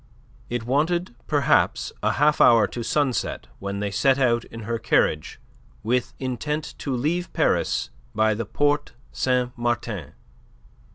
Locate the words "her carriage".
4.61-5.39